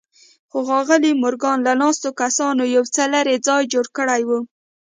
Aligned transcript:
خو 0.51 0.57
ښاغلي 0.67 1.11
مورګان 1.21 1.57
له 1.67 1.73
ناستو 1.81 2.09
کسانو 2.21 2.63
يو 2.75 2.83
څه 2.95 3.03
لرې 3.13 3.35
ځای 3.47 3.63
جوړ 3.73 3.85
کړی 3.97 4.21
و. 4.27 4.29